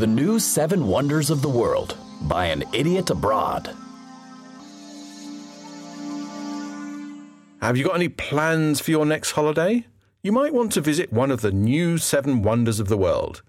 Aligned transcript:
The 0.00 0.06
New 0.06 0.38
Seven 0.38 0.86
Wonders 0.86 1.28
of 1.28 1.42
the 1.42 1.50
World 1.50 1.94
by 2.22 2.46
an 2.46 2.64
Idiot 2.72 3.10
Abroad. 3.10 3.68
Have 7.60 7.76
you 7.76 7.84
got 7.84 7.96
any 7.96 8.08
plans 8.08 8.80
for 8.80 8.92
your 8.92 9.04
next 9.04 9.32
holiday? 9.32 9.84
You 10.22 10.32
might 10.32 10.54
want 10.54 10.72
to 10.72 10.80
visit 10.80 11.12
one 11.12 11.30
of 11.30 11.42
the 11.42 11.52
new 11.52 11.98
seven 11.98 12.40
wonders 12.40 12.80
of 12.80 12.88
the 12.88 12.96
world. 12.96 13.42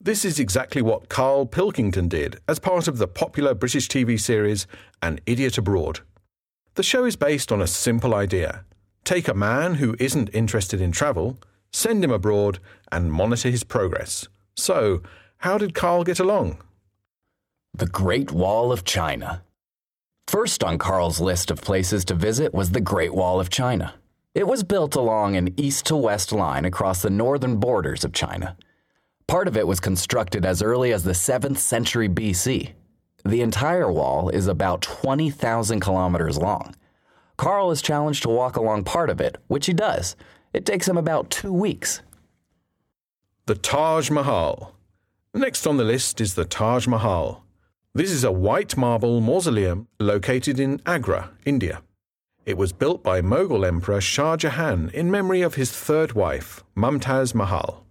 This 0.00 0.24
is 0.24 0.40
exactly 0.40 0.80
what 0.80 1.10
Carl 1.10 1.44
Pilkington 1.44 2.08
did 2.08 2.40
as 2.48 2.58
part 2.58 2.88
of 2.88 2.96
the 2.96 3.06
popular 3.06 3.52
British 3.52 3.86
TV 3.86 4.18
series 4.18 4.66
An 5.02 5.20
Idiot 5.26 5.58
Abroad. 5.58 6.00
The 6.76 6.82
show 6.82 7.04
is 7.04 7.16
based 7.16 7.52
on 7.52 7.60
a 7.60 7.66
simple 7.66 8.14
idea 8.14 8.64
take 9.04 9.28
a 9.28 9.34
man 9.34 9.74
who 9.74 9.96
isn't 9.98 10.30
interested 10.32 10.80
in 10.80 10.92
travel, 10.92 11.38
send 11.74 12.02
him 12.02 12.10
abroad, 12.10 12.58
and 12.90 13.12
monitor 13.12 13.50
his 13.50 13.64
progress. 13.64 14.28
So, 14.56 15.02
how 15.40 15.56
did 15.56 15.74
Carl 15.74 16.04
get 16.04 16.20
along? 16.20 16.58
The 17.72 17.86
Great 17.86 18.30
Wall 18.30 18.72
of 18.72 18.84
China. 18.84 19.42
First 20.28 20.62
on 20.62 20.76
Carl's 20.76 21.18
list 21.18 21.50
of 21.50 21.62
places 21.62 22.04
to 22.06 22.14
visit 22.14 22.52
was 22.52 22.70
the 22.70 22.80
Great 22.80 23.14
Wall 23.14 23.40
of 23.40 23.48
China. 23.48 23.94
It 24.34 24.46
was 24.46 24.62
built 24.62 24.94
along 24.94 25.36
an 25.36 25.54
east 25.58 25.86
to 25.86 25.96
west 25.96 26.30
line 26.30 26.66
across 26.66 27.00
the 27.00 27.08
northern 27.08 27.56
borders 27.56 28.04
of 28.04 28.12
China. 28.12 28.54
Part 29.26 29.48
of 29.48 29.56
it 29.56 29.66
was 29.66 29.80
constructed 29.80 30.44
as 30.44 30.60
early 30.60 30.92
as 30.92 31.04
the 31.04 31.12
7th 31.12 31.56
century 31.56 32.08
BC. 32.08 32.72
The 33.24 33.40
entire 33.40 33.90
wall 33.90 34.28
is 34.28 34.46
about 34.46 34.82
20,000 34.82 35.80
kilometers 35.80 36.36
long. 36.36 36.74
Carl 37.38 37.70
is 37.70 37.80
challenged 37.80 38.24
to 38.24 38.28
walk 38.28 38.56
along 38.56 38.84
part 38.84 39.08
of 39.08 39.22
it, 39.22 39.38
which 39.48 39.64
he 39.64 39.72
does. 39.72 40.16
It 40.52 40.66
takes 40.66 40.86
him 40.86 40.98
about 40.98 41.30
two 41.30 41.52
weeks. 41.52 42.02
The 43.46 43.54
Taj 43.54 44.10
Mahal. 44.10 44.74
Next 45.32 45.64
on 45.64 45.76
the 45.76 45.84
list 45.84 46.20
is 46.20 46.34
the 46.34 46.44
Taj 46.44 46.88
Mahal. 46.88 47.44
This 47.94 48.10
is 48.10 48.24
a 48.24 48.32
white 48.32 48.76
marble 48.76 49.20
mausoleum 49.20 49.86
located 50.00 50.58
in 50.58 50.82
Agra, 50.84 51.30
India. 51.44 51.82
It 52.44 52.58
was 52.58 52.72
built 52.72 53.04
by 53.04 53.20
Mughal 53.20 53.64
Emperor 53.64 54.00
Shah 54.00 54.36
Jahan 54.36 54.90
in 54.92 55.08
memory 55.08 55.40
of 55.42 55.54
his 55.54 55.70
third 55.70 56.14
wife, 56.14 56.64
Mumtaz 56.76 57.32
Mahal. 57.32 57.84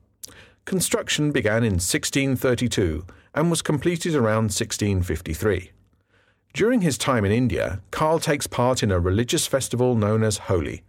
Construction 0.65 1.31
began 1.31 1.63
in 1.63 1.79
1632 1.79 3.05
and 3.33 3.49
was 3.49 3.61
completed 3.61 4.15
around 4.15 4.51
1653. 4.51 5.71
During 6.53 6.81
his 6.81 6.97
time 6.97 7.23
in 7.23 7.31
India, 7.31 7.79
Carl 7.89 8.19
takes 8.19 8.47
part 8.47 8.83
in 8.83 8.91
a 8.91 8.99
religious 8.99 9.47
festival 9.47 9.95
known 9.95 10.23
as 10.23 10.49
Holi 10.49 10.83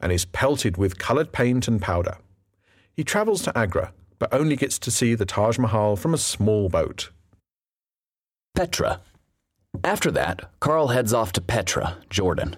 and 0.00 0.12
is 0.12 0.24
pelted 0.24 0.76
with 0.76 0.98
coloured 0.98 1.32
paint 1.32 1.66
and 1.66 1.82
powder. 1.82 2.18
He 2.92 3.02
travels 3.02 3.42
to 3.42 3.58
Agra, 3.58 3.92
but 4.18 4.32
only 4.32 4.56
gets 4.56 4.78
to 4.78 4.90
see 4.90 5.14
the 5.14 5.26
Taj 5.26 5.58
Mahal 5.58 5.96
from 5.96 6.14
a 6.14 6.18
small 6.18 6.68
boat. 6.68 7.10
Petra. 8.54 9.00
After 9.84 10.10
that, 10.12 10.50
Carl 10.60 10.88
heads 10.88 11.12
off 11.12 11.32
to 11.32 11.40
Petra, 11.40 11.98
Jordan. 12.08 12.56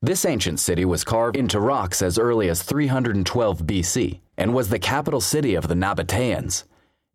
This 0.00 0.24
ancient 0.24 0.60
city 0.60 0.84
was 0.84 1.04
carved 1.04 1.36
into 1.36 1.60
rocks 1.60 2.02
as 2.02 2.18
early 2.18 2.48
as 2.48 2.62
312 2.62 3.60
BC 3.60 4.20
and 4.36 4.54
was 4.54 4.68
the 4.68 4.78
capital 4.78 5.20
city 5.20 5.54
of 5.54 5.68
the 5.68 5.74
Nabateans. 5.74 6.64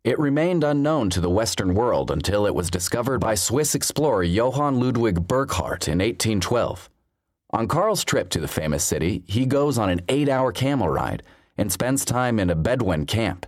It 0.04 0.18
remained 0.18 0.64
unknown 0.64 1.10
to 1.10 1.20
the 1.20 1.28
Western 1.28 1.74
world 1.74 2.10
until 2.10 2.46
it 2.46 2.54
was 2.54 2.70
discovered 2.70 3.18
by 3.18 3.34
Swiss 3.34 3.74
explorer 3.74 4.22
Johann 4.22 4.80
Ludwig 4.80 5.26
Burckhardt 5.26 5.88
in 5.88 5.98
1812. 5.98 6.88
On 7.50 7.68
Carl's 7.68 8.04
trip 8.04 8.30
to 8.30 8.40
the 8.40 8.48
famous 8.48 8.84
city, 8.84 9.22
he 9.26 9.44
goes 9.44 9.76
on 9.76 9.90
an 9.90 10.00
eight 10.08 10.28
hour 10.28 10.52
camel 10.52 10.88
ride 10.88 11.22
and 11.58 11.70
spends 11.72 12.04
time 12.04 12.38
in 12.38 12.48
a 12.48 12.54
Bedouin 12.54 13.04
camp, 13.04 13.44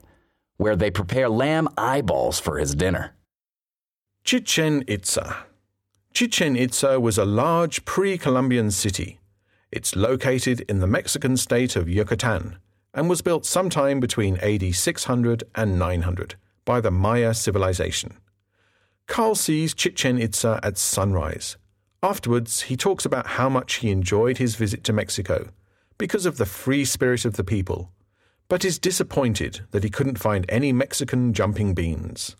where 0.56 0.76
they 0.76 0.90
prepare 0.90 1.28
lamb 1.28 1.68
eyeballs 1.78 2.38
for 2.38 2.58
his 2.58 2.74
dinner. 2.74 3.14
Chichen 4.24 4.84
Itza. 4.86 5.46
Chichen 6.12 6.56
Itza 6.56 7.00
was 7.00 7.16
a 7.16 7.24
large 7.24 7.84
pre 7.84 8.18
Columbian 8.18 8.70
city. 8.70 9.20
It's 9.72 9.96
located 9.96 10.60
in 10.62 10.80
the 10.80 10.86
Mexican 10.86 11.36
state 11.36 11.76
of 11.76 11.88
Yucatan 11.88 12.58
and 12.92 13.08
was 13.08 13.22
built 13.22 13.46
sometime 13.46 14.00
between 14.00 14.36
AD 14.38 14.74
600 14.74 15.44
and 15.54 15.78
900 15.78 16.34
by 16.64 16.80
the 16.80 16.90
Maya 16.90 17.32
civilization. 17.34 18.14
Carl 19.06 19.34
sees 19.34 19.74
Chichen 19.74 20.18
Itza 20.18 20.60
at 20.62 20.76
sunrise. 20.76 21.56
Afterwards, 22.02 22.62
he 22.62 22.76
talks 22.76 23.04
about 23.04 23.26
how 23.38 23.48
much 23.48 23.74
he 23.74 23.90
enjoyed 23.90 24.38
his 24.38 24.56
visit 24.56 24.84
to 24.84 24.92
Mexico 24.92 25.50
because 25.98 26.26
of 26.26 26.38
the 26.38 26.46
free 26.46 26.84
spirit 26.84 27.24
of 27.24 27.36
the 27.36 27.44
people, 27.44 27.92
but 28.50 28.64
is 28.64 28.80
disappointed 28.80 29.60
that 29.70 29.84
he 29.84 29.88
couldn't 29.88 30.18
find 30.18 30.44
any 30.48 30.72
Mexican 30.72 31.32
jumping 31.32 31.72
beans. 31.72 32.34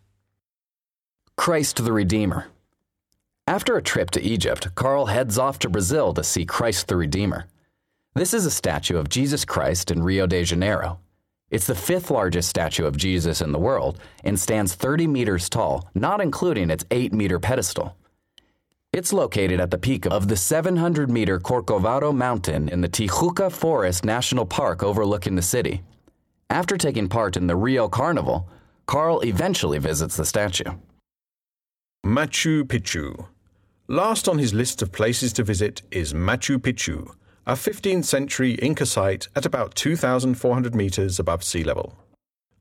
Christ 1.36 1.82
the 1.84 1.92
Redeemer. 1.92 2.48
After 3.46 3.76
a 3.76 3.82
trip 3.82 4.10
to 4.10 4.20
Egypt, 4.20 4.74
Carl 4.74 5.06
heads 5.06 5.38
off 5.38 5.60
to 5.60 5.70
Brazil 5.70 6.12
to 6.14 6.24
see 6.24 6.44
Christ 6.44 6.88
the 6.88 6.96
Redeemer. 6.96 7.46
This 8.16 8.34
is 8.34 8.44
a 8.44 8.50
statue 8.50 8.98
of 8.98 9.08
Jesus 9.08 9.44
Christ 9.44 9.92
in 9.92 10.02
Rio 10.02 10.26
de 10.26 10.42
Janeiro. 10.42 10.98
It's 11.48 11.68
the 11.68 11.76
fifth 11.76 12.10
largest 12.10 12.48
statue 12.48 12.86
of 12.86 12.96
Jesus 12.96 13.40
in 13.40 13.52
the 13.52 13.58
world 13.60 14.00
and 14.24 14.38
stands 14.38 14.74
30 14.74 15.06
meters 15.06 15.48
tall, 15.48 15.88
not 15.94 16.20
including 16.20 16.70
its 16.70 16.84
8 16.90 17.12
meter 17.12 17.38
pedestal. 17.38 17.96
It's 18.92 19.12
located 19.12 19.60
at 19.60 19.70
the 19.70 19.78
peak 19.78 20.06
of 20.06 20.26
the 20.26 20.36
700 20.36 21.08
meter 21.08 21.38
Corcovado 21.38 22.12
Mountain 22.12 22.68
in 22.68 22.80
the 22.80 22.88
Tijuca 22.88 23.52
Forest 23.52 24.04
National 24.04 24.44
Park 24.44 24.82
overlooking 24.82 25.36
the 25.36 25.42
city. 25.42 25.82
After 26.50 26.76
taking 26.76 27.08
part 27.08 27.36
in 27.36 27.46
the 27.46 27.54
Rio 27.54 27.88
Carnival, 27.88 28.48
Carl 28.86 29.20
eventually 29.20 29.78
visits 29.78 30.16
the 30.16 30.26
statue. 30.26 30.72
Machu 32.04 32.64
Picchu. 32.64 33.28
Last 33.86 34.28
on 34.28 34.38
his 34.38 34.52
list 34.52 34.82
of 34.82 34.90
places 34.90 35.32
to 35.34 35.44
visit 35.44 35.82
is 35.92 36.12
Machu 36.12 36.58
Picchu, 36.58 37.14
a 37.46 37.52
15th 37.52 38.04
century 38.04 38.54
Inca 38.54 38.84
site 38.84 39.28
at 39.36 39.46
about 39.46 39.76
2,400 39.76 40.74
meters 40.74 41.20
above 41.20 41.44
sea 41.44 41.62
level. 41.62 41.96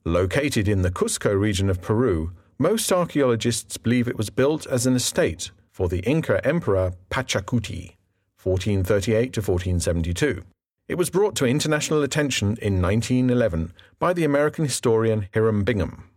Located 0.05 0.67
in 0.67 0.83
the 0.83 0.91
Cusco 0.91 1.33
region 1.39 1.67
of 1.67 1.81
Peru, 1.81 2.31
most 2.59 2.91
archaeologists 2.91 3.77
believe 3.77 4.07
it 4.07 4.19
was 4.19 4.29
built 4.29 4.67
as 4.67 4.85
an 4.85 4.95
estate 4.95 5.49
for 5.71 5.89
the 5.89 6.01
Inca 6.01 6.45
emperor 6.45 6.93
Pachacuti, 7.09 7.95
1438 8.43 9.33
to 9.33 9.41
1472. 9.41 10.43
It 10.89 10.97
was 10.97 11.11
brought 11.11 11.35
to 11.35 11.45
international 11.45 12.01
attention 12.01 12.57
in 12.63 12.81
1911 12.81 13.73
by 13.99 14.11
the 14.11 14.23
American 14.23 14.65
historian 14.65 15.29
Hiram 15.35 15.63
Bingham. 15.63 16.09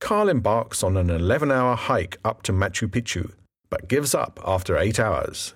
Carl 0.00 0.28
embarks 0.28 0.82
on 0.82 0.96
an 0.96 1.10
11 1.10 1.52
hour 1.52 1.76
hike 1.76 2.18
up 2.24 2.42
to 2.42 2.52
Machu 2.52 2.88
Picchu, 2.88 3.30
but 3.70 3.86
gives 3.86 4.12
up 4.12 4.40
after 4.44 4.76
eight 4.76 4.98
hours. 4.98 5.54